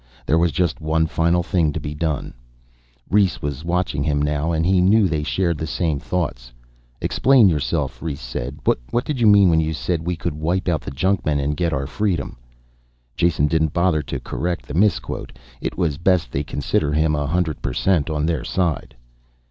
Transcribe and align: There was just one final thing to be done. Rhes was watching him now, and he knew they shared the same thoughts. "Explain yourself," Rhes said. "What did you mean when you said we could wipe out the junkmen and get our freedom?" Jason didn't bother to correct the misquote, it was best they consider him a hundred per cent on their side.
There 0.25 0.39
was 0.39 0.51
just 0.51 0.81
one 0.81 1.05
final 1.05 1.43
thing 1.43 1.71
to 1.73 1.79
be 1.79 1.93
done. 1.93 2.33
Rhes 3.11 3.39
was 3.39 3.63
watching 3.63 4.03
him 4.03 4.19
now, 4.19 4.51
and 4.51 4.65
he 4.65 4.81
knew 4.81 5.07
they 5.07 5.21
shared 5.21 5.59
the 5.59 5.67
same 5.67 5.99
thoughts. 5.99 6.51
"Explain 6.99 7.47
yourself," 7.49 8.01
Rhes 8.01 8.19
said. 8.19 8.57
"What 8.63 8.79
did 9.05 9.19
you 9.19 9.27
mean 9.27 9.51
when 9.51 9.59
you 9.59 9.73
said 9.73 10.03
we 10.07 10.15
could 10.15 10.33
wipe 10.33 10.67
out 10.67 10.81
the 10.81 10.89
junkmen 10.89 11.39
and 11.39 11.55
get 11.55 11.71
our 11.71 11.85
freedom?" 11.85 12.37
Jason 13.15 13.45
didn't 13.45 13.73
bother 13.73 14.01
to 14.01 14.19
correct 14.19 14.65
the 14.67 14.73
misquote, 14.73 15.37
it 15.61 15.77
was 15.77 15.99
best 15.99 16.31
they 16.31 16.43
consider 16.43 16.93
him 16.93 17.13
a 17.13 17.27
hundred 17.27 17.61
per 17.61 17.71
cent 17.73 18.09
on 18.09 18.25
their 18.25 18.43
side. 18.43 18.95